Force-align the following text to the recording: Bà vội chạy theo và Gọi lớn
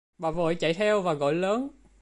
Bà 0.17 0.31
vội 0.31 0.55
chạy 0.55 0.73
theo 0.73 1.01
và 1.01 1.13
Gọi 1.13 1.33
lớn 1.33 1.67